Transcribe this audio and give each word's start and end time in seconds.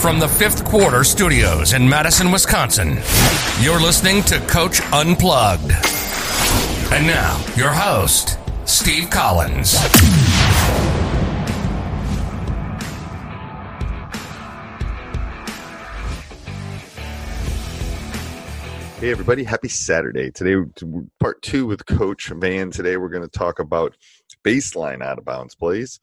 From 0.00 0.20
the 0.20 0.28
fifth 0.28 0.64
quarter 0.64 1.02
studios 1.02 1.72
in 1.72 1.88
Madison, 1.88 2.30
Wisconsin, 2.30 2.98
you're 3.60 3.80
listening 3.80 4.22
to 4.24 4.38
Coach 4.40 4.80
Unplugged. 4.92 5.72
And 6.92 7.06
now, 7.06 7.42
your 7.56 7.70
host, 7.70 8.38
Steve 8.66 9.10
Collins. 9.10 9.74
Hey, 19.00 19.10
everybody. 19.10 19.44
Happy 19.44 19.68
Saturday. 19.68 20.30
Today, 20.30 20.56
part 21.18 21.42
two 21.42 21.66
with 21.66 21.84
Coach 21.86 22.28
Van. 22.28 22.70
Today, 22.70 22.96
we're 22.96 23.08
going 23.08 23.28
to 23.28 23.38
talk 23.38 23.58
about 23.58 23.96
baseline 24.44 25.02
out 25.02 25.18
of 25.18 25.24
bounds 25.24 25.56
plays. 25.56 26.00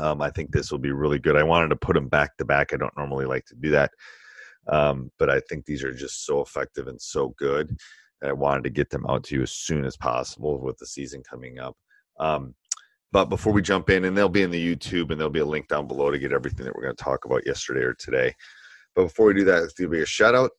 Um, 0.00 0.22
I 0.22 0.30
think 0.30 0.50
this 0.50 0.70
will 0.70 0.78
be 0.78 0.92
really 0.92 1.18
good. 1.18 1.36
I 1.36 1.42
wanted 1.42 1.68
to 1.68 1.76
put 1.76 1.94
them 1.94 2.08
back 2.08 2.36
to 2.36 2.44
back. 2.44 2.72
I 2.72 2.76
don't 2.76 2.96
normally 2.96 3.26
like 3.26 3.44
to 3.46 3.54
do 3.54 3.70
that, 3.70 3.90
um, 4.68 5.10
but 5.18 5.28
I 5.28 5.40
think 5.40 5.66
these 5.66 5.84
are 5.84 5.92
just 5.92 6.24
so 6.24 6.40
effective 6.40 6.88
and 6.88 7.00
so 7.00 7.34
good. 7.38 7.76
I 8.24 8.32
wanted 8.32 8.64
to 8.64 8.70
get 8.70 8.90
them 8.90 9.04
out 9.08 9.24
to 9.24 9.34
you 9.34 9.42
as 9.42 9.52
soon 9.52 9.84
as 9.84 9.96
possible 9.96 10.60
with 10.60 10.78
the 10.78 10.86
season 10.86 11.22
coming 11.28 11.58
up. 11.58 11.76
Um, 12.20 12.54
but 13.10 13.26
before 13.26 13.52
we 13.52 13.60
jump 13.60 13.90
in, 13.90 14.04
and 14.04 14.16
they'll 14.16 14.28
be 14.28 14.42
in 14.42 14.50
the 14.50 14.76
YouTube, 14.76 15.10
and 15.10 15.20
there'll 15.20 15.30
be 15.30 15.40
a 15.40 15.44
link 15.44 15.68
down 15.68 15.86
below 15.86 16.10
to 16.10 16.18
get 16.18 16.32
everything 16.32 16.64
that 16.64 16.74
we're 16.74 16.82
going 16.84 16.96
to 16.96 17.04
talk 17.04 17.24
about 17.24 17.46
yesterday 17.46 17.82
or 17.82 17.94
today. 17.94 18.34
But 18.94 19.04
before 19.04 19.26
we 19.26 19.34
do 19.34 19.44
that, 19.44 19.60
let's 19.60 19.74
do 19.74 19.92
a 19.92 20.06
shout 20.06 20.34
out. 20.34 20.50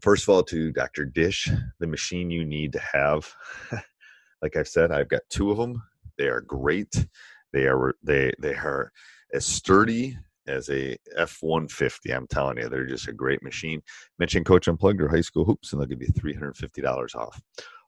First 0.00 0.24
of 0.24 0.28
all, 0.30 0.42
to 0.44 0.72
Dr. 0.72 1.04
Dish, 1.04 1.48
the 1.80 1.86
machine 1.86 2.30
you 2.30 2.44
need 2.44 2.72
to 2.72 2.80
have. 2.92 3.32
like 4.42 4.56
I've 4.56 4.68
said, 4.68 4.92
I've 4.92 5.08
got 5.08 5.22
two 5.30 5.50
of 5.50 5.58
them. 5.58 5.82
They 6.16 6.28
are 6.28 6.40
great. 6.40 7.06
They 7.52 7.66
are 7.66 7.94
they 8.02 8.32
they 8.38 8.54
are 8.54 8.92
as 9.32 9.46
sturdy 9.46 10.16
as 10.46 10.68
a 10.70 10.96
F 11.16 11.38
one 11.40 11.68
fifty. 11.68 12.12
I'm 12.12 12.26
telling 12.26 12.58
you, 12.58 12.68
they're 12.68 12.86
just 12.86 13.08
a 13.08 13.12
great 13.12 13.42
machine. 13.42 13.82
Mention 14.18 14.44
Coach 14.44 14.68
Unplugged 14.68 15.00
or 15.00 15.08
High 15.08 15.20
School 15.20 15.44
Hoops, 15.44 15.72
and 15.72 15.80
they'll 15.80 15.88
give 15.88 16.02
you 16.02 16.08
three 16.08 16.34
hundred 16.34 16.56
fifty 16.56 16.82
dollars 16.82 17.14
off. 17.14 17.40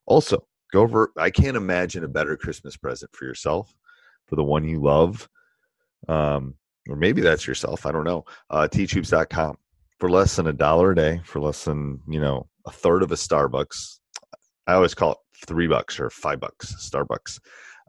Also, 0.07 0.47
go 0.73 0.83
over. 0.83 1.13
I 1.17 1.31
can't 1.31 1.57
imagine 1.57 2.05
a 2.05 2.09
better 2.09 2.37
Christmas 2.37 2.77
present 2.77 3.11
for 3.15 3.25
yourself, 3.25 3.75
for 4.27 4.37
the 4.37 4.45
one 4.45 4.65
you 4.65 4.81
love, 4.81 5.29
um, 6.09 6.55
or 6.89 6.97
maybe 6.97 7.21
that's 7.21 7.47
yourself. 7.47 7.87
I 7.87 7.93
don't 7.93 8.05
know. 8.05 8.25
Uh, 8.51 8.69
teachhoops.com 8.71 9.57
for 9.99 10.11
less 10.11 10.37
than 10.37 10.49
a 10.49 10.53
dollar 10.53 10.93
a 10.93 10.97
day, 10.97 11.21
for 11.25 11.41
less 11.41 11.65
than 11.65 12.01
you 12.09 12.21
know 12.21 12.49
a 12.67 12.71
third 12.71 13.03
of 13.03 13.13
a 13.13 13.17
Starbucks. 13.17 13.99
I 14.67 14.75
always 14.75 14.95
call 14.95 15.13
it 15.13 15.19
three 15.47 15.67
bucks 15.67 15.99
or 15.99 16.11
five 16.11 16.41
bucks 16.41 16.75
Starbucks. 16.91 17.41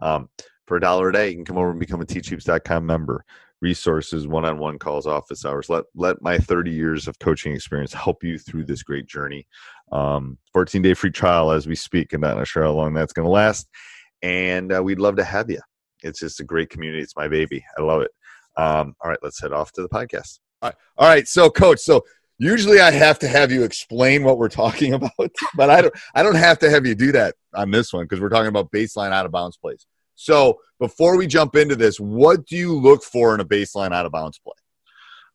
Um, 0.01 0.29
for 0.65 0.77
a 0.77 0.81
dollar 0.81 1.09
a 1.09 1.13
day, 1.13 1.29
you 1.29 1.35
can 1.35 1.45
come 1.45 1.57
over 1.57 1.71
and 1.71 1.79
become 1.79 2.01
a 2.01 2.05
teachhoops.com 2.05 2.85
member. 2.85 3.25
Resources, 3.61 4.27
one-on-one 4.27 4.77
calls, 4.77 5.07
office 5.07 5.45
hours. 5.45 5.69
Let 5.69 5.85
let 5.95 6.21
my 6.21 6.37
30 6.37 6.71
years 6.71 7.07
of 7.07 7.17
coaching 7.19 7.53
experience 7.53 7.93
help 7.93 8.21
you 8.21 8.37
through 8.37 8.65
this 8.65 8.83
great 8.83 9.05
journey. 9.05 9.47
Um, 9.91 10.37
14 10.51 10.81
day 10.81 10.93
free 10.93 11.11
trial 11.11 11.51
as 11.51 11.65
we 11.65 11.75
speak. 11.75 12.11
I'm 12.11 12.21
not 12.21 12.45
sure 12.45 12.63
how 12.63 12.71
long 12.71 12.93
that's 12.93 13.13
going 13.13 13.25
to 13.25 13.31
last, 13.31 13.69
and 14.21 14.73
uh, 14.73 14.83
we'd 14.83 14.99
love 14.99 15.15
to 15.15 15.23
have 15.23 15.49
you. 15.49 15.61
It's 16.03 16.19
just 16.19 16.41
a 16.41 16.43
great 16.43 16.69
community. 16.69 17.01
It's 17.01 17.15
my 17.15 17.29
baby. 17.29 17.63
I 17.77 17.81
love 17.81 18.01
it. 18.01 18.11
Um, 18.57 18.95
all 19.01 19.09
right, 19.09 19.19
let's 19.23 19.41
head 19.41 19.53
off 19.53 19.71
to 19.73 19.81
the 19.81 19.89
podcast. 19.89 20.39
All 20.61 20.69
right. 20.69 20.75
All 20.97 21.07
right. 21.07 21.27
So, 21.27 21.49
coach, 21.49 21.79
so 21.79 22.03
usually 22.37 22.79
I 22.79 22.91
have 22.91 23.17
to 23.19 23.27
have 23.27 23.51
you 23.51 23.63
explain 23.63 24.23
what 24.23 24.37
we're 24.37 24.49
talking 24.49 24.93
about, 24.93 25.31
but 25.55 25.69
I 25.69 25.81
don't. 25.81 25.93
I 26.13 26.23
don't 26.23 26.35
have 26.35 26.59
to 26.59 26.69
have 26.69 26.85
you 26.85 26.95
do 26.95 27.11
that 27.13 27.35
on 27.53 27.71
this 27.71 27.93
one 27.93 28.05
because 28.05 28.19
we're 28.19 28.29
talking 28.29 28.47
about 28.47 28.71
baseline 28.71 29.11
out 29.11 29.25
of 29.25 29.31
bounds 29.31 29.57
plays. 29.57 29.85
So, 30.15 30.59
before 30.79 31.17
we 31.17 31.27
jump 31.27 31.55
into 31.55 31.75
this, 31.75 31.99
what 31.99 32.45
do 32.45 32.55
you 32.55 32.77
look 32.77 33.03
for 33.03 33.33
in 33.33 33.39
a 33.39 33.45
baseline 33.45 33.93
out 33.93 34.05
of 34.05 34.11
bounds 34.11 34.39
play? 34.39 34.53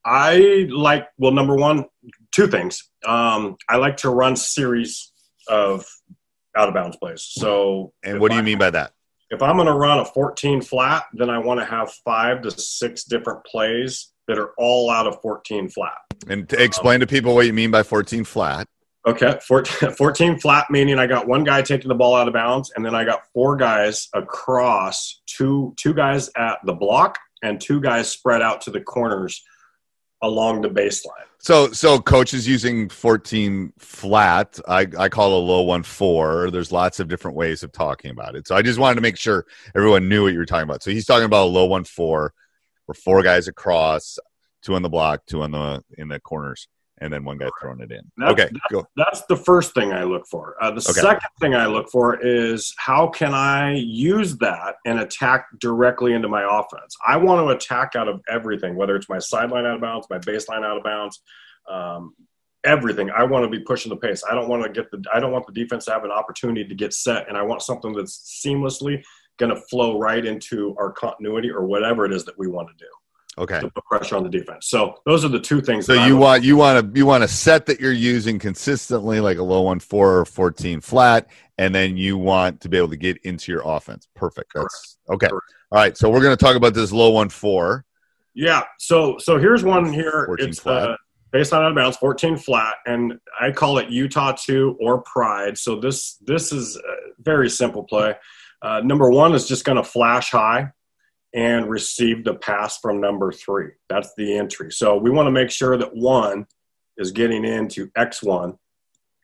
I 0.05 0.67
like 0.71 1.09
well, 1.19 1.33
number 1.33 1.55
one, 1.55 1.87
two 2.33 2.47
things. 2.47 2.91
Um, 3.07 3.57
I 3.69 3.77
like 3.77 3.99
to 3.99 4.11
run 4.11 4.37
series 4.37 5.13
of 5.49 5.87
out 6.57 6.69
of 6.69 6.75
bounds 6.75 6.97
plays. 6.97 7.23
So, 7.23 7.93
and 8.03 8.21
what 8.21 8.31
do 8.31 8.37
you 8.37 8.43
I, 8.43 8.45
mean 8.45 8.59
by 8.59 8.71
that? 8.71 8.93
If 9.31 9.43
I'm 9.43 9.57
going 9.57 9.67
to 9.67 9.75
run 9.75 9.99
a 9.99 10.05
14 10.05 10.63
flat, 10.63 11.05
then 11.13 11.29
I 11.29 11.39
want 11.39 11.61
to 11.61 11.67
have 11.67 11.93
five 12.05 12.43
to 12.43 12.51
six 12.51 13.05
different 13.05 13.45
plays 13.45 14.13
that 14.27 14.39
are 14.39 14.53
all 14.59 14.91
out 14.91 15.07
of 15.07 15.21
14 15.21 15.69
flat. 15.69 15.99
And 16.29 16.49
to 16.49 16.63
explain 16.63 16.97
um, 16.97 17.01
to 17.01 17.07
people 17.07 17.35
what 17.35 17.47
you 17.47 17.53
mean 17.53 17.71
by 17.71 17.83
14 17.83 18.25
flat. 18.25 18.67
Okay, 19.09 19.39
14, 19.43 19.91
14, 19.97 20.39
flat 20.39 20.67
meaning 20.71 20.99
I 20.99 21.07
got 21.07 21.27
one 21.27 21.43
guy 21.43 21.63
taking 21.63 21.89
the 21.89 21.95
ball 21.95 22.15
out 22.15 22.29
of 22.29 22.35
bounds, 22.35 22.73
and 22.77 22.85
then 22.85 22.95
I 22.95 23.05
got 23.05 23.23
four 23.33 23.57
guys 23.57 24.09
across, 24.13 25.23
two 25.27 25.75
two 25.79 25.95
guys 25.95 26.29
at 26.37 26.59
the 26.65 26.75
block, 26.75 27.19
and 27.43 27.59
two 27.59 27.81
guys 27.81 28.11
spread 28.11 28.43
out 28.43 28.61
to 28.63 28.71
the 28.71 28.83
corners 28.83 29.43
along 30.21 30.61
the 30.61 30.69
baseline. 30.69 31.25
So, 31.41 31.71
so 31.71 32.01
coach 32.01 32.35
is 32.35 32.47
using 32.47 32.89
14 32.89 33.73
flat. 33.79 34.59
I, 34.69 34.87
I 34.99 35.09
call 35.09 35.39
a 35.39 35.43
low 35.43 35.63
one 35.63 35.85
four. 35.85 36.51
There's 36.51 36.73
lots 36.73 37.01
of 37.01 37.09
different 37.09 37.37
ways 37.37 37.63
of 37.63 37.73
talking 37.73 38.11
about 38.11 38.35
it. 38.35 38.47
So 38.47 38.57
I 38.57 38.63
just 38.63 38.79
wanted 38.79 38.97
to 38.97 39.01
make 39.01 39.17
sure 39.17 39.47
everyone 39.75 40.09
knew 40.09 40.25
what 40.25 40.33
you 40.33 40.39
were 40.39 40.45
talking 40.45 40.69
about. 40.69 40.83
So 40.83 40.91
he's 40.91 41.07
talking 41.07 41.25
about 41.25 41.45
a 41.45 41.51
low 41.51 41.65
one 41.65 41.85
four 41.85 42.35
where 42.85 42.95
four 42.95 43.23
guys 43.23 43.49
across, 43.49 44.19
two 44.63 44.75
on 44.75 44.83
the 44.83 44.91
block, 44.91 45.25
two 45.27 45.43
on 45.43 45.53
the 45.53 45.83
in 45.97 46.09
the 46.09 46.21
corners, 46.21 46.69
and 47.01 47.13
then 47.13 47.25
one 47.25 47.39
guy 47.39 47.49
throwing 47.61 47.81
it 47.81 47.91
in. 47.91 48.11
That's, 48.17 48.33
okay, 48.33 48.49
that's, 48.51 48.73
go. 48.73 48.87
That's 48.97 49.23
the 49.27 49.37
first 49.37 49.75
thing 49.75 49.93
I 49.93 50.05
look 50.05 50.27
for. 50.27 50.57
Uh, 50.63 50.71
the 50.71 50.87
okay. 50.91 51.01
second 51.01 51.29
thing 51.41 51.55
I 51.55 51.67
look 51.67 51.91
for 51.91 52.19
is 52.25 52.75
how 52.79 53.09
can 53.09 53.35
I 53.35 53.75
use 53.75 54.37
that 54.39 54.77
and 54.85 55.01
attack 55.01 55.47
directly 55.59 56.15
into 56.15 56.29
my 56.29 56.43
offense. 56.43 56.97
I 57.07 57.17
want 57.17 57.47
to 57.47 57.55
attack 57.55 57.97
out 57.97 58.09
of 58.09 58.21
everything, 58.29 58.77
whether 58.77 58.97
it's 58.97 59.09
my 59.09 59.19
sideline 59.19 59.67
out 59.67 59.77
of 59.77 59.81
bounds, 59.81 60.07
my 60.11 60.19
baseline 60.19 60.65
out 60.65 60.77
of 60.77 60.85
bounds. 60.85 61.21
Um, 61.69 62.15
everything 62.65 63.09
i 63.13 63.23
want 63.23 63.45
to 63.45 63.49
be 63.49 63.61
pushing 63.61 63.89
the 63.89 63.97
pace 63.97 64.25
i 64.29 64.35
don't 64.35 64.49
want 64.49 64.61
to 64.61 64.69
get 64.69 64.91
the 64.91 65.03
i 65.15 65.21
don't 65.21 65.31
want 65.31 65.47
the 65.47 65.53
defense 65.53 65.85
to 65.85 65.93
have 65.93 66.03
an 66.03 66.11
opportunity 66.11 66.65
to 66.65 66.75
get 66.75 66.93
set 66.93 67.29
and 67.29 67.39
i 67.39 67.43
want 67.43 67.63
something 67.63 67.93
that's 67.93 68.43
seamlessly 68.45 69.01
going 69.39 69.55
to 69.55 69.61
flow 69.63 69.99
right 69.99 70.25
into 70.27 70.75
our 70.79 70.93
continuity 70.93 71.51
or 71.51 71.65
whatever 71.65 72.05
it 72.05 72.13
is 72.13 72.25
that 72.25 72.39
we 72.39 72.49
want 72.49 72.69
to 72.69 72.75
do. 72.75 72.91
Okay. 73.39 73.61
To 73.61 73.71
put 73.71 73.85
pressure 73.85 74.17
on 74.17 74.25
the 74.25 74.29
defense. 74.29 74.67
So 74.69 74.97
those 75.07 75.25
are 75.25 75.29
the 75.29 75.39
two 75.39 75.61
things. 75.61 75.87
So 75.87 75.95
you 75.95 76.17
want 76.17 76.43
you 76.43 76.57
want 76.57 76.93
to 76.93 76.99
you 76.99 77.07
want 77.07 77.23
a 77.23 77.29
set 77.29 77.67
that 77.67 77.79
you're 77.81 77.93
using 77.93 78.39
consistently, 78.39 79.21
like 79.21 79.39
a 79.39 79.43
low 79.43 79.63
one 79.63 79.79
four 79.79 80.19
or 80.19 80.25
fourteen 80.25 80.81
flat, 80.81 81.29
and 81.57 81.73
then 81.75 81.97
you 81.97 82.19
want 82.19 82.61
to 82.63 82.69
be 82.69 82.77
able 82.77 82.89
to 82.91 82.97
get 82.97 83.17
into 83.19 83.53
your 83.53 83.63
offense. 83.65 84.09
Perfect. 84.17 84.53
That's 84.55 84.99
Correct. 85.07 85.23
okay. 85.23 85.31
Correct. 85.31 85.47
All 85.71 85.79
right. 85.79 85.97
So 85.97 86.11
we're 86.11 86.21
going 86.21 86.37
to 86.37 86.45
talk 86.45 86.57
about 86.57 86.75
this 86.75 86.91
low 86.91 87.11
one 87.11 87.29
four. 87.29 87.85
Yeah. 88.35 88.65
So 88.79 89.19
so 89.19 89.39
here's 89.39 89.63
one 89.63 89.93
here. 89.93 90.25
14 90.27 90.49
It's 90.49 90.59
flat. 90.59 90.91
uh, 90.91 90.97
based 91.31 91.53
on 91.53 91.63
out 91.63 91.71
of 91.71 91.77
bounds, 91.77 91.97
14 91.99 92.37
flat, 92.39 92.75
and 92.87 93.15
I 93.41 93.53
call 93.53 93.79
it 93.79 93.89
Utah 93.89 94.33
two 94.33 94.77
or 94.81 95.03
Pride. 95.03 95.57
So 95.57 95.79
this 95.79 96.17
this 96.27 96.53
is 96.53 96.77
a 96.77 97.23
very 97.23 97.49
simple 97.49 97.85
play. 97.85 98.15
Uh, 98.63 98.81
number 98.81 99.09
one 99.11 99.33
is 99.35 99.47
just 99.47 99.65
going 99.65 99.77
to 99.77 99.85
flash 99.85 100.31
high 100.33 100.73
and 101.35 101.69
receive 101.69 102.25
the 102.25 102.35
pass 102.35 102.79
from 102.79 103.01
number 103.01 103.33
three. 103.33 103.71
That's 103.89 104.13
the 104.17 104.37
entry. 104.37 104.73
So 104.73 104.97
we 104.97 105.11
want 105.11 105.27
to 105.27 105.31
make 105.31 105.51
sure 105.51 105.77
that 105.77 105.95
one 105.95 106.47
is 106.97 107.13
getting 107.13 107.45
into 107.45 107.91
X 107.97 108.23
one, 108.23 108.59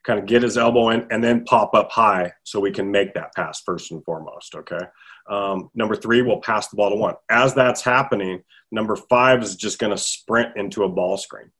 kind 0.03 0.19
of 0.19 0.25
get 0.25 0.43
his 0.43 0.57
elbow 0.57 0.89
in, 0.89 1.07
and 1.09 1.23
then 1.23 1.45
pop 1.45 1.73
up 1.73 1.91
high 1.91 2.31
so 2.43 2.59
we 2.59 2.71
can 2.71 2.91
make 2.91 3.13
that 3.15 3.33
pass 3.35 3.61
first 3.61 3.91
and 3.91 4.03
foremost. 4.03 4.55
Okay. 4.55 4.85
Um, 5.27 5.71
number 5.73 5.95
three 5.95 6.21
will 6.21 6.41
pass 6.41 6.67
the 6.67 6.75
ball 6.75 6.91
to 6.91 6.95
one. 6.95 7.15
As 7.29 7.55
that's 7.55 7.81
happening, 7.81 8.43
number 8.71 8.95
five 8.95 9.41
is 9.41 9.55
just 9.55 9.79
going 9.79 9.91
to 9.91 9.97
sprint 9.97 10.55
into 10.55 10.83
a 10.83 10.89
ball 10.89 11.17
screen. 11.17 11.51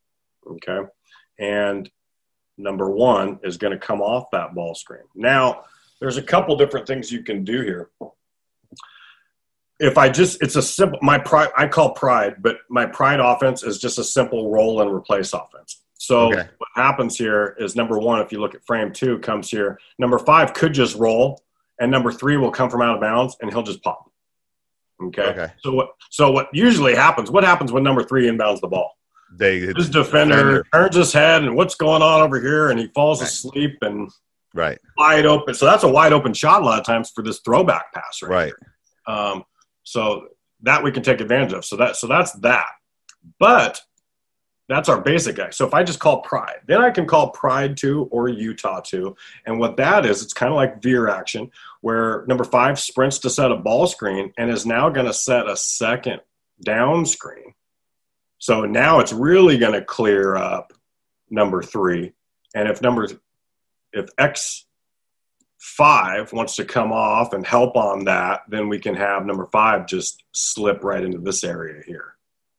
Okay. 0.47 0.81
And 1.39 1.89
number 2.57 2.89
one 2.89 3.39
is 3.43 3.57
going 3.57 3.73
to 3.73 3.85
come 3.85 4.01
off 4.01 4.29
that 4.31 4.53
ball 4.53 4.75
screen. 4.75 5.03
Now, 5.15 5.63
there's 5.99 6.17
a 6.17 6.21
couple 6.23 6.55
different 6.55 6.87
things 6.87 7.11
you 7.11 7.23
can 7.23 7.43
do 7.43 7.61
here. 7.61 7.89
If 9.79 9.97
I 9.97 10.09
just, 10.09 10.41
it's 10.41 10.55
a 10.55 10.61
simple, 10.61 10.99
my 11.01 11.17
pride, 11.17 11.49
I 11.57 11.67
call 11.67 11.91
pride, 11.91 12.35
but 12.41 12.57
my 12.69 12.85
pride 12.85 13.19
offense 13.19 13.61
is 13.63 13.77
just 13.77 13.99
a 13.99 14.03
simple 14.03 14.49
roll 14.49 14.81
and 14.81 14.91
replace 14.91 15.33
offense. 15.33 15.81
So 15.97 16.27
Okay. 16.33 16.47
what 16.57 16.69
happens 16.75 17.17
here 17.17 17.55
is 17.59 17.75
number 17.75 17.99
one, 17.99 18.21
if 18.21 18.31
you 18.31 18.39
look 18.39 18.55
at 18.55 18.65
frame 18.65 18.93
two, 18.93 19.19
comes 19.19 19.49
here. 19.49 19.79
Number 19.99 20.17
five 20.19 20.53
could 20.53 20.73
just 20.73 20.95
roll, 20.95 21.43
and 21.79 21.91
number 21.91 22.11
three 22.11 22.37
will 22.37 22.51
come 22.51 22.69
from 22.69 22.81
out 22.81 22.95
of 22.95 23.01
bounds, 23.01 23.35
and 23.41 23.51
he'll 23.51 23.63
just 23.63 23.83
pop. 23.83 24.09
Okay. 25.03 25.23
Okay. 25.23 25.51
So 25.59 25.73
what? 25.73 25.89
So 26.09 26.31
what 26.31 26.47
usually 26.53 26.95
happens? 26.95 27.29
What 27.29 27.43
happens 27.43 27.71
when 27.71 27.83
number 27.83 28.01
three 28.03 28.27
inbounds 28.29 28.61
the 28.61 28.67
ball? 28.69 28.93
They 29.35 29.59
His 29.59 29.89
defender 29.89 30.63
turns 30.73 30.95
his 30.95 31.11
head, 31.11 31.43
and 31.43 31.53
what's 31.55 31.75
going 31.75 32.01
on 32.01 32.21
over 32.21 32.39
here? 32.39 32.69
And 32.69 32.79
he 32.79 32.87
falls 32.95 33.19
Right. 33.19 33.27
asleep 33.29 33.77
and 33.81 34.09
right, 34.53 34.79
wide 34.97 35.25
open. 35.25 35.53
So 35.53 35.65
that's 35.65 35.83
a 35.83 35.89
wide 35.89 36.13
open 36.13 36.33
shot 36.33 36.61
a 36.61 36.65
lot 36.65 36.79
of 36.79 36.85
times 36.85 37.11
for 37.13 37.23
this 37.23 37.39
throwback 37.43 37.91
pass, 37.93 38.21
right? 38.21 38.53
right. 39.07 39.31
Um, 39.31 39.43
so 39.85 40.27
that 40.63 40.83
we 40.83 40.91
can 40.91 41.03
take 41.03 41.21
advantage 41.21 41.53
of. 41.53 41.63
So 41.63 41.77
that 41.77 41.95
so 41.95 42.07
that's 42.07 42.33
that. 42.39 42.67
But 43.39 43.81
that's 44.67 44.89
our 44.89 44.99
basic 44.99 45.35
guy. 45.35 45.51
So 45.51 45.67
if 45.67 45.73
I 45.73 45.83
just 45.83 45.99
call 45.99 46.21
Pride, 46.21 46.61
then 46.67 46.81
I 46.81 46.89
can 46.89 47.05
call 47.05 47.29
Pride 47.29 47.77
two 47.77 48.09
or 48.11 48.27
Utah 48.27 48.81
two. 48.81 49.15
And 49.45 49.59
what 49.59 49.77
that 49.77 50.05
is, 50.05 50.23
it's 50.23 50.33
kind 50.33 50.51
of 50.51 50.55
like 50.55 50.81
veer 50.81 51.07
action, 51.07 51.51
where 51.81 52.25
number 52.27 52.43
five 52.43 52.79
sprints 52.79 53.19
to 53.19 53.29
set 53.29 53.51
a 53.51 53.55
ball 53.55 53.85
screen 53.85 54.33
and 54.37 54.49
is 54.49 54.65
now 54.65 54.89
going 54.89 55.05
to 55.05 55.13
set 55.13 55.47
a 55.47 55.55
second 55.55 56.21
down 56.63 57.05
screen. 57.05 57.53
So 58.39 58.61
now 58.65 58.99
it's 58.99 59.13
really 59.13 59.57
going 59.57 59.73
to 59.73 59.83
clear 59.83 60.35
up 60.35 60.73
number 61.29 61.61
three. 61.61 62.13
And 62.55 62.67
if 62.67 62.81
number 62.81 63.07
if 63.93 64.09
X 64.17 64.64
five 65.57 66.31
wants 66.33 66.55
to 66.57 66.65
come 66.65 66.91
off 66.91 67.33
and 67.33 67.45
help 67.45 67.75
on 67.75 68.05
that, 68.05 68.41
then 68.47 68.69
we 68.69 68.79
can 68.79 68.95
have 68.95 69.25
number 69.25 69.45
five 69.47 69.87
just 69.87 70.23
slip 70.31 70.83
right 70.83 71.03
into 71.03 71.17
this 71.17 71.43
area 71.43 71.81
here. 71.85 72.15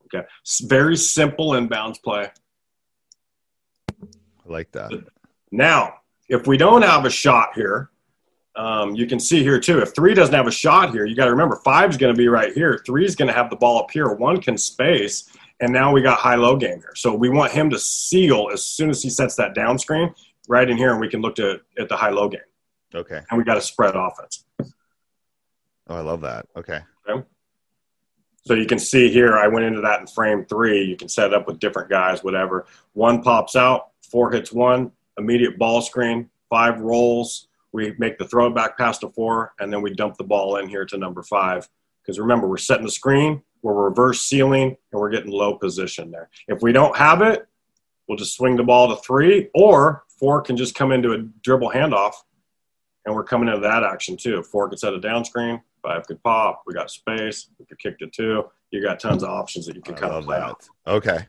Okay. 0.06 0.26
Very 0.62 0.96
simple 0.96 1.50
inbounds 1.50 2.02
play. 2.02 2.30
I 4.02 4.48
like 4.48 4.70
that. 4.72 4.92
Now, 5.50 5.94
if 6.28 6.46
we 6.46 6.56
don't 6.56 6.82
have 6.82 7.04
a 7.04 7.10
shot 7.10 7.50
here, 7.54 7.90
um, 8.56 8.94
you 8.94 9.06
can 9.06 9.20
see 9.20 9.42
here 9.42 9.60
too. 9.60 9.80
If 9.80 9.94
three 9.94 10.14
doesn't 10.14 10.34
have 10.34 10.46
a 10.46 10.52
shot 10.52 10.90
here, 10.90 11.04
you 11.04 11.14
got 11.14 11.26
to 11.26 11.30
remember 11.30 11.56
five's 11.56 11.96
going 11.96 12.14
to 12.14 12.16
be 12.16 12.28
right 12.28 12.52
here. 12.52 12.82
Three's 12.86 13.14
going 13.14 13.28
to 13.28 13.34
have 13.34 13.50
the 13.50 13.56
ball 13.56 13.78
up 13.78 13.90
here. 13.90 14.08
One 14.08 14.40
can 14.40 14.56
space, 14.56 15.28
and 15.60 15.72
now 15.72 15.92
we 15.92 16.00
got 16.00 16.18
high-low 16.18 16.56
game 16.56 16.78
here. 16.78 16.94
So 16.94 17.14
we 17.14 17.28
want 17.28 17.52
him 17.52 17.68
to 17.70 17.78
seal 17.78 18.48
as 18.52 18.64
soon 18.64 18.88
as 18.88 19.02
he 19.02 19.10
sets 19.10 19.34
that 19.36 19.54
down 19.54 19.78
screen 19.78 20.14
right 20.48 20.68
in 20.68 20.76
here, 20.76 20.92
and 20.92 21.00
we 21.00 21.08
can 21.08 21.20
look 21.20 21.34
to 21.36 21.60
at 21.78 21.88
the 21.88 21.96
high-low 21.96 22.30
game. 22.30 22.40
Okay. 22.94 23.20
And 23.30 23.38
we 23.38 23.44
got 23.44 23.56
a 23.56 23.62
spread 23.62 23.94
offense. 23.96 24.44
Oh, 25.88 25.96
I 25.96 26.00
love 26.00 26.20
that. 26.22 26.46
Okay. 26.56 26.80
So 28.46 28.54
you 28.54 28.66
can 28.66 28.78
see 28.78 29.10
here, 29.10 29.36
I 29.36 29.48
went 29.48 29.66
into 29.66 29.80
that 29.80 29.98
in 29.98 30.06
frame 30.06 30.44
three. 30.44 30.84
You 30.84 30.96
can 30.96 31.08
set 31.08 31.26
it 31.26 31.34
up 31.34 31.48
with 31.48 31.58
different 31.58 31.90
guys, 31.90 32.22
whatever. 32.22 32.66
One 32.92 33.20
pops 33.20 33.56
out, 33.56 33.88
four 34.08 34.30
hits 34.30 34.52
one, 34.52 34.92
immediate 35.18 35.58
ball 35.58 35.82
screen, 35.82 36.30
five 36.48 36.80
rolls. 36.80 37.48
We 37.72 37.96
make 37.98 38.18
the 38.18 38.24
throwback 38.24 38.78
pass 38.78 38.98
to 38.98 39.08
four, 39.08 39.52
and 39.58 39.72
then 39.72 39.82
we 39.82 39.92
dump 39.94 40.16
the 40.16 40.22
ball 40.22 40.58
in 40.58 40.68
here 40.68 40.84
to 40.84 40.96
number 40.96 41.24
five. 41.24 41.68
Because 42.00 42.20
remember, 42.20 42.46
we're 42.46 42.56
setting 42.56 42.86
the 42.86 42.92
screen, 42.92 43.42
we're 43.62 43.74
reverse 43.74 44.20
sealing, 44.20 44.76
and 44.92 45.00
we're 45.00 45.10
getting 45.10 45.32
low 45.32 45.56
position 45.56 46.12
there. 46.12 46.30
If 46.46 46.62
we 46.62 46.70
don't 46.70 46.96
have 46.96 47.22
it, 47.22 47.48
we'll 48.06 48.16
just 48.16 48.36
swing 48.36 48.54
the 48.54 48.62
ball 48.62 48.94
to 48.94 49.02
three, 49.02 49.48
or 49.54 50.04
four 50.20 50.40
can 50.40 50.56
just 50.56 50.76
come 50.76 50.92
into 50.92 51.14
a 51.14 51.18
dribble 51.42 51.72
handoff, 51.72 52.12
and 53.06 53.14
we're 53.14 53.24
coming 53.24 53.48
into 53.48 53.60
that 53.60 53.82
action 53.84 54.16
too. 54.16 54.42
Four 54.42 54.68
could 54.68 54.78
set 54.78 54.92
a 54.92 55.00
down 55.00 55.24
screen, 55.24 55.60
five 55.82 56.06
could 56.06 56.22
pop. 56.22 56.62
We 56.66 56.74
got 56.74 56.90
space. 56.90 57.48
We 57.58 57.64
could 57.64 57.78
kick 57.78 57.98
to 58.00 58.08
two. 58.08 58.44
You 58.72 58.82
got 58.82 59.00
tons 59.00 59.22
of 59.22 59.30
options 59.30 59.66
that 59.66 59.76
you 59.76 59.82
can 59.82 59.94
I 59.94 59.98
kind 59.98 60.12
of 60.12 60.24
play 60.24 60.38
that. 60.38 60.44
out. 60.44 60.68
Okay. 60.86 61.26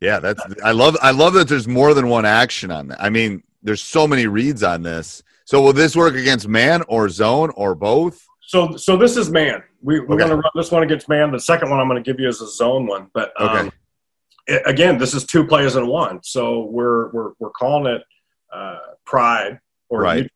Yeah, 0.00 0.18
that's 0.20 0.42
I 0.64 0.72
love 0.72 0.96
I 1.00 1.10
love 1.12 1.34
that 1.34 1.48
there's 1.48 1.68
more 1.68 1.94
than 1.94 2.08
one 2.08 2.24
action 2.26 2.70
on 2.70 2.88
that. 2.88 3.00
I 3.02 3.08
mean, 3.10 3.42
there's 3.62 3.82
so 3.82 4.06
many 4.06 4.26
reads 4.26 4.62
on 4.62 4.82
this. 4.82 5.22
So 5.44 5.62
will 5.62 5.72
this 5.72 5.94
work 5.94 6.14
against 6.14 6.48
man 6.48 6.82
or 6.88 7.08
zone 7.08 7.50
or 7.56 7.74
both? 7.74 8.26
So, 8.42 8.76
so 8.76 8.96
this 8.96 9.16
is 9.16 9.30
man. 9.30 9.62
We, 9.82 10.00
we're 10.00 10.14
Okay. 10.14 10.18
going 10.18 10.30
to 10.30 10.36
run 10.36 10.50
this 10.54 10.70
one 10.70 10.82
against 10.82 11.08
man. 11.08 11.30
The 11.32 11.40
second 11.40 11.70
one 11.70 11.80
I'm 11.80 11.88
going 11.88 12.02
to 12.02 12.08
give 12.12 12.20
you 12.20 12.28
is 12.28 12.40
a 12.40 12.48
zone 12.48 12.86
one. 12.86 13.08
But 13.14 13.32
um, 13.40 13.48
Okay. 13.56 13.70
it- 14.48 14.62
again, 14.66 14.98
this 14.98 15.14
is 15.14 15.24
two 15.24 15.44
players 15.46 15.76
in 15.76 15.86
one. 15.86 16.20
So 16.22 16.64
we're 16.64 17.10
we're 17.12 17.32
we're 17.38 17.50
calling 17.50 17.92
it 17.94 18.02
uh, 18.52 18.78
pride 19.04 19.58
or 19.88 20.00
Right. 20.02 20.30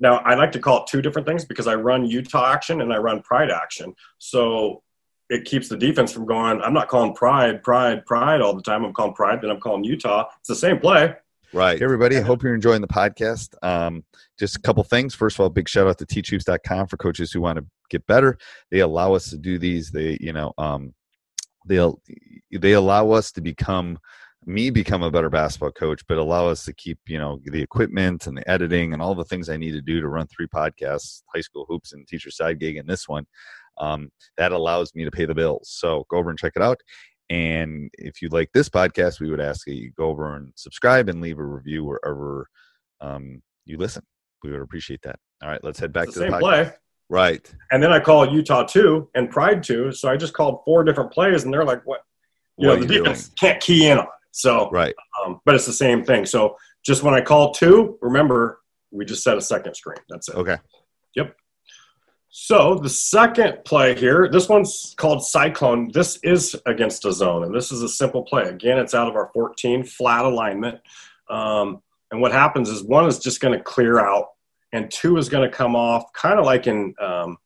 Utah. 0.00 0.08
Now 0.08 0.18
I 0.24 0.34
like 0.34 0.52
to 0.52 0.58
call 0.58 0.82
it 0.82 0.86
two 0.88 1.02
different 1.02 1.26
things 1.26 1.44
because 1.44 1.66
I 1.66 1.74
run 1.74 2.04
Utah 2.04 2.52
action 2.52 2.80
and 2.80 2.92
I 2.92 2.98
run 2.98 3.22
pride 3.22 3.50
action. 3.50 3.94
So 4.18 4.82
it 5.30 5.44
keeps 5.44 5.68
the 5.68 5.76
defense 5.76 6.12
from 6.12 6.26
going. 6.26 6.60
I'm 6.62 6.72
not 6.72 6.88
calling 6.88 7.14
pride, 7.14 7.62
pride, 7.62 8.06
pride 8.06 8.40
all 8.40 8.54
the 8.54 8.62
time. 8.62 8.84
I'm 8.84 8.92
calling 8.92 9.14
pride, 9.14 9.42
then 9.42 9.50
I'm 9.50 9.60
calling 9.60 9.84
Utah. 9.84 10.28
It's 10.38 10.48
the 10.48 10.54
same 10.54 10.78
play. 10.78 11.14
Right. 11.52 11.78
Hey, 11.78 11.84
everybody. 11.84 12.18
I 12.18 12.20
hope 12.20 12.42
you're 12.42 12.54
enjoying 12.54 12.82
the 12.82 12.88
podcast. 12.88 13.54
Um, 13.62 14.04
just 14.38 14.56
a 14.56 14.60
couple 14.60 14.84
things. 14.84 15.14
First 15.14 15.36
of 15.36 15.40
all, 15.40 15.48
big 15.48 15.68
shout 15.68 15.86
out 15.86 15.98
to 15.98 16.06
teachhoops.com 16.06 16.88
for 16.88 16.96
coaches 16.98 17.32
who 17.32 17.40
want 17.40 17.58
to 17.58 17.64
get 17.88 18.06
better. 18.06 18.36
They 18.70 18.80
allow 18.80 19.14
us 19.14 19.30
to 19.30 19.38
do 19.38 19.58
these. 19.58 19.90
They, 19.90 20.18
you 20.20 20.34
know, 20.34 20.52
um, 20.58 20.92
they'll, 21.64 22.02
they 22.52 22.72
allow 22.72 23.10
us 23.12 23.32
to 23.32 23.40
become 23.40 23.98
me 24.46 24.70
become 24.70 25.02
a 25.02 25.10
better 25.10 25.28
basketball 25.30 25.72
coach, 25.72 26.02
but 26.08 26.18
allow 26.18 26.46
us 26.46 26.64
to 26.64 26.72
keep, 26.72 26.98
you 27.06 27.18
know, 27.18 27.40
the 27.44 27.60
equipment 27.62 28.26
and 28.26 28.36
the 28.36 28.48
editing 28.50 28.92
and 28.92 29.02
all 29.02 29.14
the 29.14 29.24
things 29.24 29.48
I 29.48 29.56
need 29.56 29.72
to 29.72 29.82
do 29.82 30.00
to 30.00 30.08
run 30.08 30.26
three 30.26 30.46
podcasts, 30.46 31.22
high 31.34 31.40
school 31.40 31.66
hoops 31.68 31.92
and 31.92 32.06
teacher 32.06 32.30
side 32.30 32.58
gig 32.58 32.76
and 32.76 32.88
this 32.88 33.08
one. 33.08 33.26
Um, 33.78 34.10
that 34.36 34.52
allows 34.52 34.94
me 34.94 35.04
to 35.04 35.10
pay 35.10 35.24
the 35.24 35.34
bills. 35.34 35.68
So 35.70 36.06
go 36.10 36.16
over 36.16 36.30
and 36.30 36.38
check 36.38 36.54
it 36.56 36.62
out. 36.62 36.80
And 37.30 37.90
if 37.98 38.22
you 38.22 38.28
like 38.30 38.50
this 38.52 38.68
podcast, 38.68 39.20
we 39.20 39.30
would 39.30 39.40
ask 39.40 39.66
that 39.66 39.74
you 39.74 39.92
go 39.96 40.08
over 40.08 40.34
and 40.34 40.52
subscribe 40.56 41.08
and 41.08 41.20
leave 41.20 41.38
a 41.38 41.44
review 41.44 41.84
wherever 41.84 42.48
um, 43.00 43.42
you 43.66 43.76
listen. 43.76 44.02
We 44.42 44.50
would 44.50 44.62
appreciate 44.62 45.02
that. 45.02 45.16
All 45.42 45.48
right, 45.48 45.62
let's 45.62 45.78
head 45.78 45.92
back 45.92 46.04
It's 46.04 46.14
to 46.14 46.20
the 46.20 46.24
the 46.26 46.30
same 46.32 46.40
podcast. 46.40 46.64
play. 46.64 46.72
Right. 47.10 47.54
And 47.70 47.82
then 47.82 47.92
I 47.92 48.00
call 48.00 48.32
Utah 48.32 48.64
two 48.64 49.08
and 49.14 49.30
Pride 49.30 49.62
two. 49.62 49.92
So 49.92 50.08
I 50.08 50.16
just 50.16 50.32
called 50.32 50.60
four 50.64 50.84
different 50.84 51.12
plays, 51.12 51.44
and 51.44 51.52
they're 51.52 51.64
like, 51.64 51.86
"What? 51.86 52.02
You 52.56 52.68
What 52.68 52.80
know, 52.80 52.86
the 52.86 52.94
defense 52.98 53.28
can't 53.38 53.60
key 53.60 53.88
in 53.88 53.98
on 53.98 54.04
it." 54.04 54.10
So, 54.38 54.70
Right. 54.70 54.94
um, 55.24 55.40
but 55.44 55.56
it's 55.56 55.66
the 55.66 55.72
same 55.72 56.04
thing. 56.04 56.24
So 56.24 56.56
just 56.84 57.02
when 57.02 57.12
I 57.12 57.20
call 57.20 57.52
two, 57.52 57.98
remember 58.00 58.60
we 58.92 59.04
just 59.04 59.24
set 59.24 59.36
a 59.36 59.40
second 59.40 59.74
screen. 59.74 59.98
That's 60.08 60.28
it. 60.28 60.36
Okay. 60.36 60.56
Yep. 61.16 61.34
So 62.30 62.76
the 62.76 62.88
second 62.88 63.64
play 63.64 63.96
here, 63.96 64.28
this 64.30 64.48
one's 64.48 64.94
called 64.96 65.26
Cyclone. 65.26 65.90
This 65.92 66.18
is 66.22 66.54
against 66.66 67.04
a 67.04 67.12
zone, 67.12 67.42
and 67.44 67.54
this 67.54 67.72
is 67.72 67.82
a 67.82 67.88
simple 67.88 68.22
play. 68.22 68.44
Again, 68.44 68.78
it's 68.78 68.94
out 68.94 69.08
of 69.08 69.16
our 69.16 69.30
14 69.34 69.82
flat 69.82 70.24
alignment. 70.24 70.78
Um, 71.28 71.82
and 72.12 72.20
what 72.20 72.30
happens 72.32 72.68
is 72.70 72.82
one 72.84 73.06
is 73.06 73.18
just 73.18 73.40
going 73.40 73.58
to 73.58 73.64
clear 73.64 73.98
out, 73.98 74.28
and 74.72 74.88
two 74.90 75.16
is 75.16 75.28
going 75.28 75.50
to 75.50 75.54
come 75.54 75.74
off, 75.74 76.12
kind 76.12 76.38
of 76.38 76.46
like 76.46 76.66
in 76.68 76.94
um, 77.00 77.38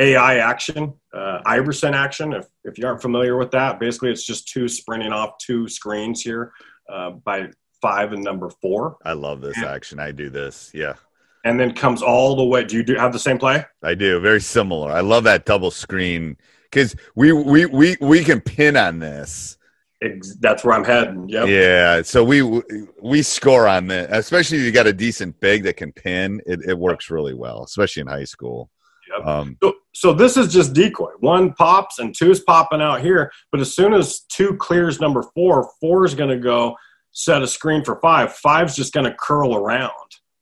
AI 0.00 0.38
action, 0.38 0.94
uh, 1.14 1.40
Iverson 1.44 1.94
action. 1.94 2.32
If, 2.32 2.46
if 2.64 2.78
you 2.78 2.86
aren't 2.86 3.02
familiar 3.02 3.36
with 3.36 3.50
that, 3.52 3.78
basically 3.78 4.10
it's 4.10 4.24
just 4.24 4.48
two 4.48 4.66
sprinting 4.66 5.12
off 5.12 5.38
two 5.38 5.68
screens 5.68 6.22
here 6.22 6.52
uh, 6.88 7.10
by 7.10 7.50
five 7.80 8.12
and 8.12 8.24
number 8.24 8.50
four, 8.60 8.96
I 9.04 9.12
love 9.12 9.40
this 9.40 9.58
action. 9.58 10.00
I 10.00 10.12
do 10.12 10.30
this. 10.30 10.70
Yeah, 10.74 10.94
and 11.44 11.58
then 11.58 11.74
comes 11.74 12.02
all 12.02 12.36
the 12.36 12.44
way. 12.44 12.64
Do 12.64 12.76
you 12.76 12.82
do 12.82 12.94
have 12.96 13.12
the 13.12 13.18
same 13.18 13.38
play? 13.38 13.64
I 13.82 13.94
do. 13.94 14.20
Very 14.20 14.40
similar. 14.40 14.90
I 14.90 15.00
love 15.00 15.24
that 15.24 15.46
double 15.46 15.70
screen 15.70 16.36
because 16.64 16.94
we, 17.14 17.32
we, 17.32 17.66
we, 17.66 17.96
we 18.00 18.24
can 18.24 18.40
pin 18.40 18.76
on 18.76 18.98
this. 18.98 19.56
Ex- 20.02 20.36
that's 20.36 20.64
where 20.64 20.74
I'm 20.74 20.84
heading. 20.84 21.28
Yep. 21.28 21.48
Yeah. 21.48 22.02
So 22.02 22.24
we, 22.24 22.42
we 23.02 23.22
score 23.22 23.68
on 23.68 23.86
this, 23.86 24.08
especially 24.10 24.58
if 24.58 24.64
you 24.64 24.72
got 24.72 24.86
a 24.86 24.92
decent 24.92 25.38
big 25.40 25.64
that 25.64 25.76
can 25.76 25.92
pin. 25.92 26.40
It, 26.46 26.60
it 26.66 26.78
works 26.78 27.10
really 27.10 27.34
well, 27.34 27.64
especially 27.64 28.02
in 28.02 28.06
high 28.06 28.24
school. 28.24 28.70
Um, 29.24 29.56
So, 29.62 29.74
so 29.92 30.12
this 30.12 30.36
is 30.36 30.52
just 30.52 30.72
decoy. 30.72 31.10
One 31.20 31.52
pops 31.54 31.98
and 31.98 32.14
two 32.16 32.30
is 32.30 32.40
popping 32.40 32.80
out 32.80 33.00
here. 33.00 33.30
But 33.52 33.60
as 33.60 33.74
soon 33.74 33.92
as 33.94 34.20
two 34.20 34.56
clears 34.56 35.00
number 35.00 35.22
four, 35.34 35.70
four 35.80 36.04
is 36.04 36.14
going 36.14 36.30
to 36.30 36.38
go 36.38 36.76
set 37.12 37.42
a 37.42 37.46
screen 37.46 37.84
for 37.84 38.00
five. 38.00 38.32
Five's 38.34 38.76
just 38.76 38.92
going 38.92 39.04
to 39.06 39.14
curl 39.18 39.54
around. 39.56 39.90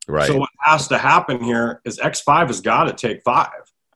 right. 0.07 0.27
So 0.27 0.37
what 0.39 0.51
has 0.61 0.87
to 0.89 0.99
happen 0.99 1.43
here 1.43 1.81
is 1.85 1.99
X5 1.99 2.47
has 2.49 2.61
got 2.61 2.85
to 2.85 2.93
take 2.93 3.23
five. 3.25 3.49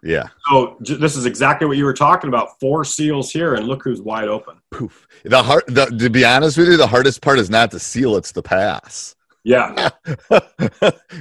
yeah. 0.03 0.29
So 0.49 0.77
j- 0.83 0.97
this 0.97 1.17
is 1.17 1.27
exactly 1.27 1.67
what 1.69 1.77
you 1.77 1.85
were 1.85 1.93
talking 1.95 2.29
about. 2.29 2.59
Four 2.59 2.85
seals 2.85 3.31
here, 3.31 3.55
and 3.55 3.69
look 3.69 3.83
who's 3.85 4.01
wide 4.03 4.29
open. 4.29 4.57
Poof. 4.73 5.07
The 5.25 5.43
hard. 5.43 5.65
The, 5.69 5.87
to 5.87 6.09
be 6.11 6.25
honest 6.25 6.57
with 6.59 6.69
you, 6.69 6.77
the 6.77 6.87
hardest 6.87 7.21
part 7.23 7.39
is 7.39 7.51
not 7.51 7.71
the 7.71 7.79
seal; 7.79 8.17
it's 8.17 8.33
the 8.33 8.43
pass. 8.43 9.15
Yeah, 9.45 9.91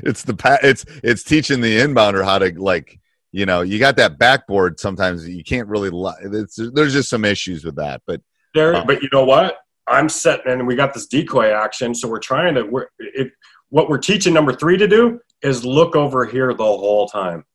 it's 0.03 0.23
the 0.23 0.35
pa- 0.37 0.59
It's 0.63 0.85
it's 1.03 1.23
teaching 1.23 1.59
the 1.61 1.79
inbounder 1.79 2.23
how 2.23 2.39
to 2.39 2.51
like. 2.59 2.99
You 3.31 3.45
know, 3.45 3.61
you 3.61 3.79
got 3.79 3.95
that 3.95 4.17
backboard. 4.17 4.79
Sometimes 4.79 5.27
you 5.27 5.43
can't 5.43 5.67
really. 5.67 5.89
There's 6.23 6.93
just 6.93 7.09
some 7.09 7.23
issues 7.23 7.63
with 7.63 7.75
that, 7.77 8.01
but 8.05 8.21
there. 8.53 8.75
Oh. 8.75 8.83
But 8.85 9.01
you 9.01 9.09
know 9.13 9.23
what? 9.23 9.57
I'm 9.87 10.09
setting, 10.09 10.51
and 10.51 10.67
we 10.67 10.75
got 10.75 10.93
this 10.93 11.07
decoy 11.07 11.51
action. 11.51 11.95
So 11.95 12.09
we're 12.09 12.19
trying 12.19 12.55
to. 12.55 12.63
We're 12.63 12.87
it. 12.99 13.31
What 13.69 13.89
we're 13.89 13.99
teaching 13.99 14.33
number 14.33 14.53
three 14.53 14.77
to 14.77 14.87
do 14.87 15.19
is 15.41 15.63
look 15.63 15.95
over 15.95 16.25
here 16.25 16.53
the 16.53 16.63
whole 16.63 17.07
time. 17.07 17.45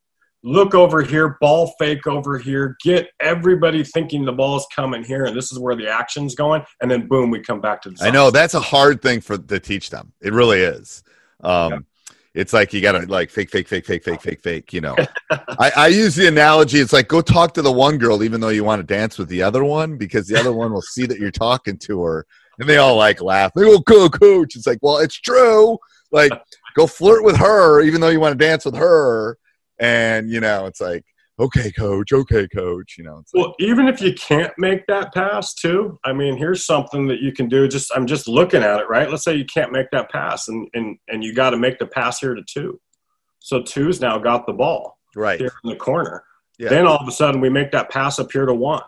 Look 0.43 0.75
over 0.75 1.03
here, 1.03 1.37
ball 1.41 1.75
fake 1.79 2.07
over 2.07 2.39
here. 2.39 2.77
Get 2.83 3.09
everybody 3.21 3.83
thinking 3.83 4.25
the 4.25 4.33
ball's 4.33 4.67
coming 4.75 5.03
here, 5.05 5.25
and 5.25 5.37
this 5.37 5.53
is 5.53 5.59
where 5.59 5.75
the 5.75 5.89
action's 5.89 6.35
going. 6.35 6.63
And 6.81 6.91
then 6.91 7.07
boom, 7.07 7.31
we 7.31 7.41
come 7.41 7.61
back 7.61 7.83
to 7.83 7.91
the. 7.91 7.97
I 8.01 8.11
know 8.11 8.31
that's 8.31 8.55
a 8.55 8.61
hard 8.61 9.03
thing 9.03 9.21
for 9.21 9.37
to 9.37 9.61
teach 9.61 9.91
them. 9.91 10.13
It 10.23 10.33
really 10.33 10.61
is. 10.61 11.03
Um, 11.43 11.73
Yeah. 11.73 11.79
It's 12.37 12.53
like 12.53 12.75
you 12.75 12.83
got 12.83 12.93
to 12.93 13.07
like 13.07 13.31
fake, 13.31 13.51
fake, 13.51 13.67
fake, 13.67 13.87
fake, 13.87 14.05
fake, 14.05 14.21
fake, 14.21 14.43
fake. 14.43 14.73
You 14.75 14.83
know, 14.83 14.95
I, 15.31 15.73
I 15.75 15.87
use 15.89 16.15
the 16.15 16.29
analogy. 16.29 16.81
It's 16.81 16.93
like 16.93 17.09
go 17.09 17.23
talk 17.23 17.55
to 17.55 17.63
the 17.63 17.73
one 17.73 17.97
girl, 17.97 18.23
even 18.23 18.43
though 18.43 18.51
you 18.51 18.63
want 18.63 18.81
to 18.81 18.95
dance 18.95 19.17
with 19.17 19.29
the 19.29 19.43
other 19.43 19.65
one, 19.65 19.97
because 19.97 20.29
the 20.29 20.39
other 20.39 20.53
one 20.53 20.71
will 20.71 20.83
see 20.83 21.07
that 21.07 21.19
you're 21.19 21.31
talking 21.31 21.79
to 21.79 22.03
her, 22.03 22.27
and 22.59 22.69
they 22.69 22.77
all 22.77 22.95
like 22.95 23.23
laugh. 23.23 23.53
They 23.55 23.63
go, 23.63 23.79
"Go, 23.79 24.11
coach." 24.11 24.55
It's 24.55 24.67
like, 24.67 24.81
well, 24.83 24.99
it's 24.99 25.19
true. 25.19 25.79
Like, 26.13 26.31
go 26.77 26.87
flirt 26.87 27.25
with 27.25 27.39
her, 27.39 27.81
even 27.81 28.03
though 28.03 28.11
you 28.11 28.21
want 28.21 28.39
to 28.39 28.47
dance 28.47 28.67
with 28.67 28.77
her, 28.77 29.39
and 29.79 30.31
you 30.31 30.41
know, 30.41 30.67
it's 30.67 30.81
like, 30.81 31.07
okay, 31.39 31.71
coach, 31.73 32.13
okay, 32.13 32.49
coach. 32.49 32.97
You 32.99 33.05
know, 33.05 33.19
it's 33.19 33.33
like, 33.35 33.47
Well, 33.47 33.55
even 33.59 33.89
if 33.89 34.01
you 34.01 34.15
can't 34.15 34.53
make 34.59 34.87
that 34.87 35.13
pass, 35.15 35.55
too. 35.55 35.99
I 36.05 36.13
mean, 36.13 36.37
here's 36.37 36.65
something 36.65 37.07
that 37.09 37.21
you 37.21 37.33
can 37.33 37.49
do. 37.49 37.69
Just 37.69 37.91
I'm 37.95 38.07
just 38.07 38.29
looking 38.29 38.63
at 38.63 38.81
it, 38.81 38.89
right? 38.89 39.11
Let's 39.11 39.25
say 39.25 39.35
you 39.35 39.45
can't 39.45 39.73
make 39.73 39.91
that 39.93 40.11
pass, 40.11 40.49
and 40.49 40.69
and 40.75 40.99
and 41.09 41.23
you 41.25 41.35
got 41.35 41.51
to 41.51 41.57
make 41.57 41.79
the 41.79 41.87
pass 41.87 42.21
here 42.21 42.35
to 42.35 42.43
two. 42.43 42.81
So 43.39 43.63
two's 43.63 44.01
now 44.01 44.19
got 44.19 44.47
the 44.47 44.53
ball 44.53 44.99
right. 45.15 45.39
here 45.39 45.53
in 45.63 45.71
the 45.71 45.77
corner. 45.77 46.25
Yeah. 46.59 46.69
Then 46.69 46.87
all 46.87 46.97
of 46.97 47.07
a 47.07 47.13
sudden 47.13 47.41
we 47.41 47.49
make 47.49 47.71
that 47.73 47.91
pass 47.91 48.19
up 48.19 48.33
here 48.33 48.47
to 48.47 48.55
one. 48.55 48.83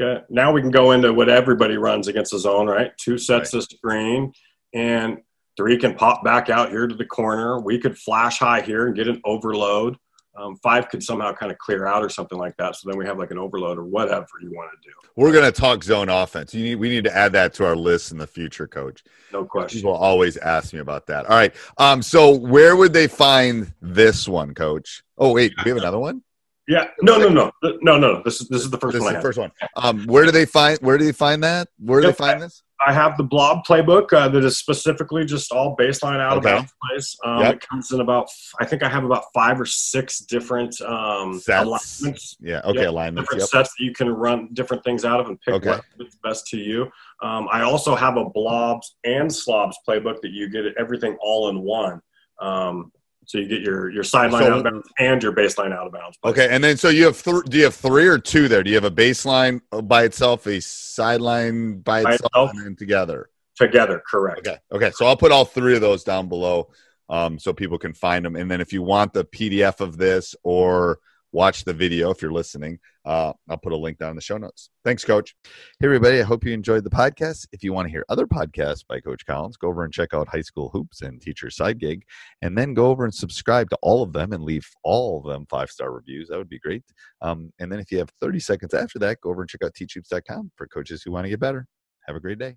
Okay. 0.00 0.22
Now 0.30 0.52
we 0.52 0.62
can 0.62 0.70
go 0.70 0.92
into 0.92 1.12
what 1.12 1.28
everybody 1.28 1.76
runs 1.76 2.08
against 2.08 2.32
the 2.32 2.38
zone, 2.38 2.66
right? 2.66 2.92
Two 2.96 3.18
sets 3.18 3.50
the 3.50 3.60
screen, 3.60 4.32
and 4.72 5.18
three 5.56 5.76
can 5.76 5.94
pop 5.94 6.24
back 6.24 6.48
out 6.48 6.70
here 6.70 6.86
to 6.86 6.94
the 6.94 7.04
corner. 7.04 7.60
We 7.60 7.78
could 7.78 7.98
flash 7.98 8.38
high 8.38 8.62
here 8.62 8.86
and 8.86 8.96
get 8.96 9.08
an 9.08 9.20
overload. 9.24 9.96
Um, 10.34 10.56
five 10.56 10.88
could 10.88 11.02
somehow 11.02 11.32
kind 11.34 11.52
of 11.52 11.58
clear 11.58 11.86
out 11.86 12.02
or 12.02 12.08
something 12.08 12.38
like 12.38 12.56
that. 12.56 12.74
So 12.76 12.88
then 12.88 12.98
we 12.98 13.04
have 13.04 13.18
like 13.18 13.30
an 13.30 13.38
overload 13.38 13.76
or 13.78 13.84
whatever 13.84 14.26
you 14.40 14.50
want 14.50 14.70
to 14.72 14.88
do. 14.88 14.94
We're 15.14 15.32
gonna 15.32 15.52
talk 15.52 15.84
zone 15.84 16.08
offense. 16.08 16.54
You 16.54 16.62
need, 16.64 16.74
we 16.76 16.88
need 16.88 17.04
to 17.04 17.14
add 17.14 17.32
that 17.32 17.52
to 17.54 17.66
our 17.66 17.76
list 17.76 18.12
in 18.12 18.18
the 18.18 18.26
future, 18.26 18.66
coach. 18.66 19.04
No 19.30 19.44
question. 19.44 19.78
People 19.80 19.92
always 19.94 20.38
ask 20.38 20.72
me 20.72 20.78
about 20.78 21.06
that. 21.08 21.26
All 21.26 21.36
right. 21.36 21.54
Um. 21.76 22.00
So 22.00 22.30
where 22.34 22.76
would 22.76 22.94
they 22.94 23.08
find 23.08 23.72
this 23.82 24.26
one, 24.26 24.54
Coach? 24.54 25.02
Oh 25.18 25.32
wait, 25.32 25.52
we 25.64 25.68
have 25.70 25.78
another 25.78 25.98
one. 25.98 26.22
Yeah. 26.66 26.86
No, 27.02 27.18
no, 27.18 27.28
no, 27.28 27.50
no, 27.62 27.76
no, 27.82 27.98
no. 27.98 28.22
This 28.24 28.40
is 28.40 28.48
this 28.48 28.62
is 28.62 28.70
the 28.70 28.78
first 28.78 28.92
This 28.94 29.00
is 29.00 29.04
one. 29.04 29.12
the 29.12 29.18
I 29.18 29.20
have. 29.20 29.22
first 29.22 29.38
one. 29.38 29.52
Um. 29.76 30.06
Where 30.06 30.24
do 30.24 30.30
they 30.30 30.46
find? 30.46 30.78
Where 30.80 30.96
do 30.96 31.04
they 31.04 31.12
find 31.12 31.44
that? 31.44 31.68
Where 31.78 32.00
do 32.00 32.06
Yep. 32.06 32.16
they 32.16 32.24
find 32.24 32.40
this? 32.40 32.62
I 32.86 32.92
have 32.92 33.16
the 33.16 33.22
blob 33.24 33.64
playbook 33.66 34.12
uh, 34.12 34.28
that 34.28 34.44
is 34.44 34.58
specifically 34.58 35.24
just 35.24 35.52
all 35.52 35.76
baseline 35.76 36.20
out 36.20 36.32
of 36.36 36.44
Okay. 36.44 36.54
bounds 36.56 36.72
plays. 36.88 37.16
Um, 37.24 37.40
Yep. 37.40 37.54
It 37.54 37.60
comes 37.68 37.92
in 37.92 38.00
about, 38.00 38.28
I 38.60 38.64
think 38.66 38.82
I 38.82 38.88
have 38.88 39.04
about 39.04 39.24
five 39.34 39.60
or 39.60 39.66
six 39.66 40.18
different 40.20 40.80
um, 40.80 41.34
Sets. 41.38 41.64
alignments, 41.64 42.36
Yeah. 42.40 42.60
Okay. 42.64 42.80
Yep. 42.80 42.88
Alignments. 42.88 43.28
different 43.28 43.40
Yep. 43.42 43.48
sets 43.50 43.74
that 43.78 43.84
you 43.84 43.92
can 43.92 44.08
run 44.10 44.48
different 44.52 44.82
things 44.84 45.04
out 45.04 45.20
of 45.20 45.28
and 45.28 45.40
pick 45.40 45.54
Okay. 45.54 45.68
what 45.70 45.84
fits 45.98 46.16
best 46.22 46.46
to 46.48 46.56
you. 46.58 46.90
Um, 47.22 47.48
I 47.52 47.62
also 47.62 47.94
have 47.94 48.16
a 48.16 48.24
blobs 48.30 48.96
and 49.04 49.32
slobs 49.32 49.76
playbook 49.88 50.20
that 50.22 50.30
you 50.32 50.48
get 50.48 50.64
everything 50.78 51.16
all 51.20 51.48
in 51.50 51.60
one. 51.60 52.00
Um, 52.40 52.90
so 53.26 53.38
you 53.38 53.46
get 53.48 53.60
your 53.62 53.90
your 53.90 54.02
sideline 54.04 54.42
So- 54.44 54.52
out 54.52 54.58
of 54.58 54.64
bounds 54.64 54.88
and 54.98 55.22
your 55.22 55.32
baseline 55.32 55.72
out 55.72 55.86
of 55.86 55.92
bounds. 55.92 56.18
Okay. 56.24 56.48
And 56.50 56.62
then 56.62 56.76
so 56.76 56.88
you 56.88 57.04
have 57.04 57.22
th- 57.22 57.44
do 57.48 57.56
you 57.58 57.64
have 57.64 57.74
three 57.74 58.06
or 58.06 58.18
two 58.18 58.48
there? 58.48 58.62
Do 58.62 58.70
you 58.70 58.76
have 58.76 58.84
a 58.84 58.90
baseline 58.90 59.60
by 59.84 60.04
itself, 60.04 60.46
a 60.46 60.60
sideline 60.60 61.78
by 61.80 62.02
By 62.02 62.14
itself, 62.14 62.30
itself. 62.30 62.50
and 62.54 62.64
then 62.66 62.76
together? 62.76 63.28
Together, 63.56 64.02
correct. 64.10 64.46
Okay. 64.46 64.58
Okay. 64.72 64.90
So 64.92 65.06
I'll 65.06 65.16
put 65.16 65.30
all 65.32 65.44
three 65.44 65.74
of 65.74 65.80
those 65.80 66.04
down 66.04 66.28
below 66.28 66.70
um, 67.08 67.38
so 67.38 67.52
people 67.52 67.78
can 67.78 67.92
find 67.92 68.24
them. 68.24 68.36
And 68.36 68.50
then 68.50 68.60
if 68.60 68.72
you 68.72 68.82
want 68.82 69.12
the 69.12 69.24
PDF 69.24 69.80
of 69.80 69.98
this 69.98 70.34
or 70.42 70.98
watch 71.32 71.64
the 71.64 71.72
video 71.72 72.10
if 72.10 72.22
you're 72.22 72.32
listening, 72.32 72.78
uh, 73.04 73.32
I'll 73.48 73.56
put 73.56 73.72
a 73.72 73.76
link 73.76 73.98
down 73.98 74.10
in 74.10 74.16
the 74.16 74.22
show 74.22 74.36
notes. 74.36 74.70
Thanks, 74.84 75.04
Coach. 75.04 75.34
Hey, 75.80 75.86
everybody. 75.86 76.20
I 76.20 76.22
hope 76.22 76.44
you 76.44 76.52
enjoyed 76.52 76.84
the 76.84 76.90
podcast. 76.90 77.46
If 77.52 77.64
you 77.64 77.72
want 77.72 77.86
to 77.86 77.90
hear 77.90 78.04
other 78.08 78.26
podcasts 78.26 78.84
by 78.86 79.00
Coach 79.00 79.26
Collins, 79.26 79.56
go 79.56 79.68
over 79.68 79.84
and 79.84 79.92
check 79.92 80.14
out 80.14 80.28
High 80.28 80.42
School 80.42 80.70
Hoops 80.72 81.02
and 81.02 81.20
Teacher 81.20 81.50
Side 81.50 81.78
Gig. 81.78 82.04
And 82.42 82.56
then 82.56 82.74
go 82.74 82.86
over 82.86 83.04
and 83.04 83.14
subscribe 83.14 83.70
to 83.70 83.78
all 83.82 84.02
of 84.02 84.12
them 84.12 84.32
and 84.32 84.42
leave 84.44 84.66
all 84.84 85.18
of 85.18 85.24
them 85.24 85.46
five 85.48 85.70
star 85.70 85.90
reviews. 85.90 86.28
That 86.28 86.38
would 86.38 86.48
be 86.48 86.60
great. 86.60 86.84
Um, 87.20 87.52
and 87.58 87.72
then 87.72 87.80
if 87.80 87.90
you 87.90 87.98
have 87.98 88.10
30 88.20 88.40
seconds 88.40 88.74
after 88.74 88.98
that, 89.00 89.20
go 89.20 89.30
over 89.30 89.42
and 89.42 89.50
check 89.50 89.62
out 89.64 89.74
teachhoops.com 89.74 90.52
for 90.56 90.66
coaches 90.68 91.02
who 91.02 91.12
want 91.12 91.24
to 91.24 91.30
get 91.30 91.40
better. 91.40 91.66
Have 92.06 92.16
a 92.16 92.20
great 92.20 92.38
day. 92.38 92.56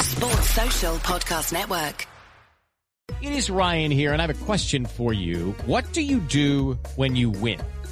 Sports 0.00 0.50
Social 0.50 0.96
Podcast 0.96 1.52
Network. 1.52 2.06
It 3.20 3.32
is 3.32 3.50
Ryan 3.50 3.90
here, 3.90 4.12
and 4.12 4.22
I 4.22 4.26
have 4.26 4.42
a 4.42 4.44
question 4.44 4.86
for 4.86 5.12
you. 5.12 5.52
What 5.66 5.92
do 5.92 6.02
you 6.02 6.18
do 6.20 6.78
when 6.96 7.16
you 7.16 7.30
win? 7.30 7.60